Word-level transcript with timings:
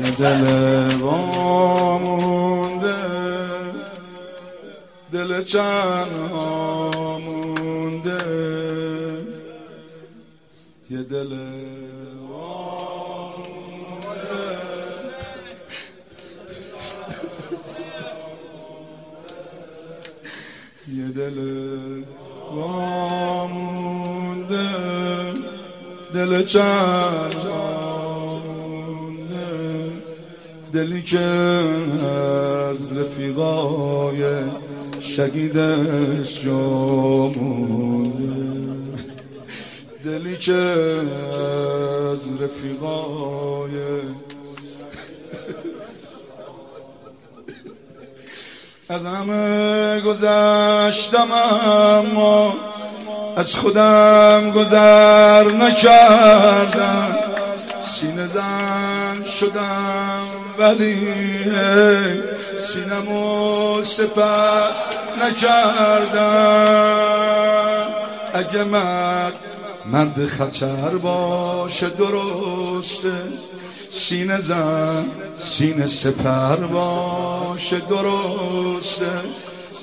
یه 0.00 0.10
دل 0.10 0.44
وامونده 1.00 2.94
دل 5.12 5.42
چند 5.42 6.08
مونده. 7.24 8.18
یه 10.90 11.02
دل 11.02 11.32
یه 20.88 21.08
دل 21.08 21.38
وامونده 22.54 24.68
دل 26.14 26.44
چند 26.44 27.34
دلی 30.72 31.02
که 31.02 31.18
از 32.70 32.98
رفیقای 32.98 34.24
شهیدش 35.00 36.44
جامونده. 36.44 38.10
دلی 40.04 40.36
که 40.36 40.52
از 42.12 42.40
رفیقای 42.40 43.70
از 48.88 49.04
همه 49.04 50.00
گذشتم 50.00 51.28
اما 51.32 52.54
از 53.36 53.54
خودم 53.54 54.50
گذر 54.50 55.44
نکردم. 55.44 57.16
سینه 57.80 58.26
زن 58.26 59.24
شدم. 59.24 60.39
ولی 60.60 60.96
سینمو 62.56 63.82
سپر 63.82 64.70
نکردم. 65.22 66.20
اگه 68.34 68.64
مرد 68.64 69.38
مرد 69.86 70.26
خطر 70.26 70.96
باشه 70.96 71.88
درسته. 71.88 73.12
سینه 73.90 74.40
زن 74.40 75.04
سینه 75.38 75.86
سپر 75.86 76.56
باشه 76.56 77.78
درسته. 77.78 79.10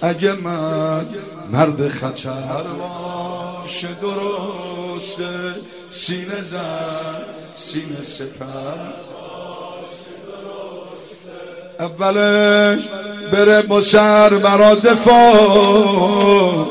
اگه 0.01 0.33
مرد 0.33 1.07
مرد 1.51 1.87
خطر 1.87 2.63
باشه 2.63 3.89
درسته. 4.01 5.55
سینه 5.89 6.41
زن 6.41 7.23
سینه 7.55 8.03
سپر 8.03 9.26
اولش 11.79 12.83
بره 13.31 13.61
با 13.61 13.81
سر 13.81 14.29
برا 14.29 14.75
دفاع. 14.75 16.67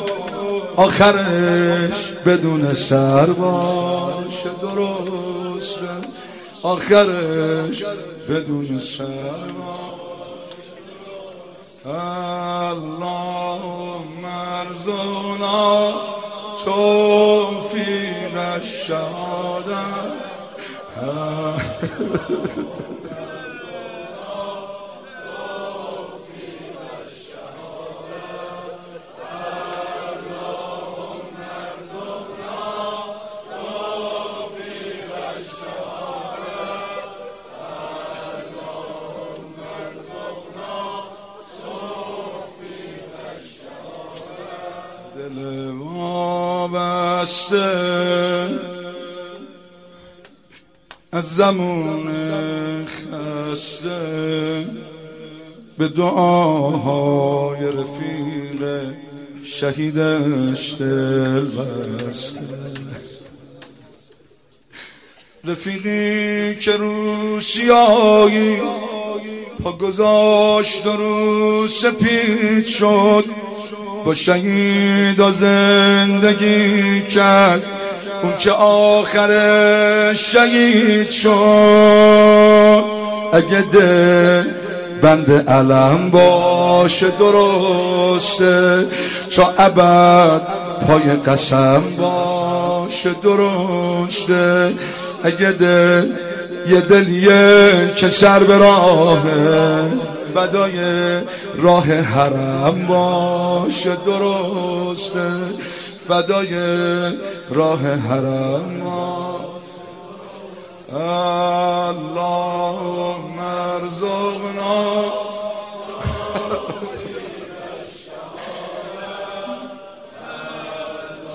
آخرش 0.77 2.13
بدون 2.27 2.73
سر 2.75 3.27
باشه 3.27 4.51
درسته 4.63 5.89
آخرش 6.63 7.85
بدون 8.29 8.79
سر 8.79 9.07
اللهم 12.65 14.25
ارزقنا 14.25 15.95
توفیق 16.65 18.35
الشهاده 18.57 19.77
وابسته 46.67 48.49
از 51.13 51.35
زمان 51.35 52.13
خسته 52.87 54.65
به 55.79 55.89
دعاهای 55.89 57.61
رفیق 57.67 58.83
شهیدش 59.45 60.75
دل 60.81 61.45
بسته 61.45 62.41
رفیقی 65.45 66.57
که 66.57 66.73
رو 66.73 67.41
سیاهی 67.41 68.57
پا 69.63 69.73
گذاشت 69.73 70.87
و 70.87 70.97
رو 70.97 71.69
سپید 71.69 72.67
شد 72.67 73.25
با 74.07 74.15
شهید 74.15 75.21
و 75.21 75.31
زندگی 75.31 77.03
کرد. 77.03 77.63
اون 78.23 78.37
که 78.39 78.51
آخر 78.53 80.15
شهید 80.15 81.11
شد. 81.11 81.31
اگه 83.33 83.63
دل 83.73 84.45
بند 85.03 85.49
علم 85.49 86.11
باشه 86.11 87.07
درسته 87.19 88.87
تا 89.37 89.55
ابد 89.59 90.41
پای 90.87 91.03
قسم 91.27 91.83
باشه 91.99 93.11
درسته. 93.23 94.73
اگه 95.25 95.53
دل 95.53 96.07
یه 96.69 96.81
دلیه 96.81 97.73
که 97.97 98.09
سر 98.09 98.39
به 98.39 98.59
راهه 98.59 100.06
فدای 100.37 100.79
راه 101.57 101.93
حرم 101.93 102.87
باشه 102.87 103.97
درسته. 104.07 105.31
فدای 106.09 106.51
راه 107.51 107.81
حرم 107.81 108.83
اللهم 111.73 113.39
ارزقنا. 113.39 115.05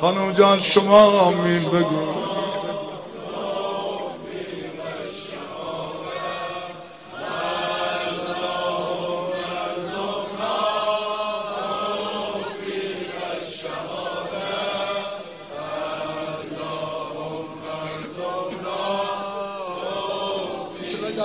خانم 0.01 0.31
جان 0.31 0.61
شما 0.61 1.05
آمین 1.05 1.63
بگو. 1.63 2.20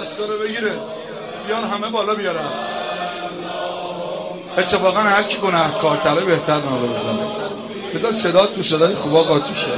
دستا 0.03 0.25
رو 0.25 0.39
بگیره. 0.39 0.73
بیان 1.47 1.65
همه 1.65 1.89
بالا 1.89 2.15
بیارن. 2.15 2.49
اتفاقا 4.59 5.01
هر 5.01 5.23
کی 5.23 5.37
گناه 5.37 5.79
کارتره 5.79 6.21
بهتر 6.21 6.55
ناله 6.55 6.87
بزنه. 6.87 7.27
بذار 7.95 8.13
صدا 8.13 8.47
تو 8.47 8.63
صدای 8.63 8.95
خوبا 8.95 9.23
قاطیشه 9.23 9.73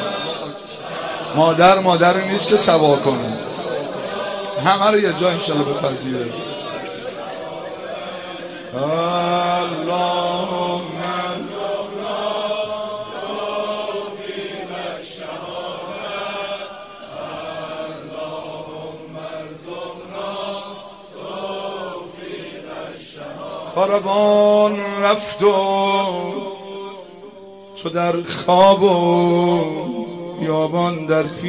مادر 1.36 1.78
مادر 1.78 2.16
نیست 2.16 2.48
که 2.48 2.56
سوا 2.56 2.96
کنه. 2.96 3.38
همه 4.64 4.90
رو 4.90 4.98
یه 4.98 5.12
جا 5.20 5.30
انشالله 5.30 5.64
بپذیره. 5.64 6.26
اللهم 8.74 9.27
کاروان 23.78 24.78
رفت 25.02 25.42
و 25.42 25.52
تو 27.76 27.88
در 27.88 28.22
خواب 28.22 28.82
و 28.82 29.64
یابان 30.42 31.06
در 31.06 31.22
پیش 31.22 31.48